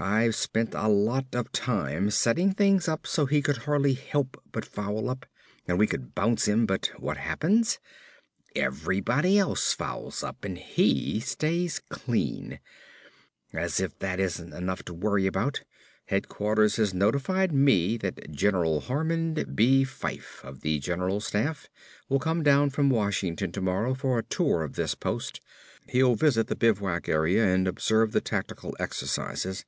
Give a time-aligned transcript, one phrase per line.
[0.00, 4.64] I've spent a lot of time setting things up so he could hardly help but
[4.64, 5.26] foul up
[5.66, 7.80] and we could bounce him, but what happens?
[8.54, 12.60] Everybody else fouls up and he stays clean.
[13.50, 15.64] And as if that isn't enough to worry about,
[16.06, 19.82] headquarters has notified me that General Harmon B.
[19.84, 21.68] Fyfe of the General Staff
[22.08, 25.40] will come down from Washington tomorrow for a tour of this post.
[25.90, 29.64] He'll visit the bivouac area and observe the tactical exercises.